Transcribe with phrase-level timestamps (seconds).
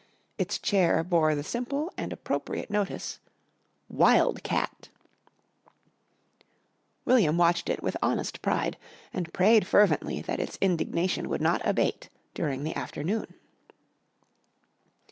[0.39, 4.89] Its chair bore the simple and appropriate notice: ++| WILD CAT
[5.61, 8.77] |++ William watched it with honest pride
[9.13, 13.27] and prayed fervently that its indignation would not abate during the afternoon.